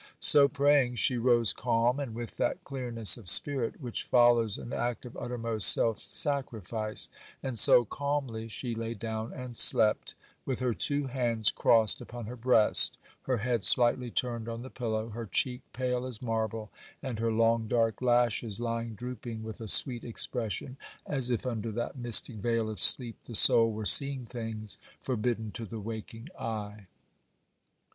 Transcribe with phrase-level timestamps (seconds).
[0.19, 5.05] So praying, she rose calm, and with that clearness of spirit which follows an act
[5.05, 7.07] of uttermost self sacrifice;
[7.43, 12.35] and so calmly she lay down and slept, with her two hands crossed upon her
[12.35, 16.71] breast, her head slightly turned on the pillow, her cheek pale as marble,
[17.03, 21.95] and her long dark lashes lying drooping, with a sweet expression, as if under that
[21.95, 26.87] mystic veil of sleep the soul were seeing things forbidden to the waking eye.